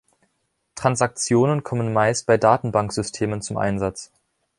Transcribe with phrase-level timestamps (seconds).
[0.73, 4.11] Transaktionen kommen meist bei Datenbanksystemen zum Einsatz.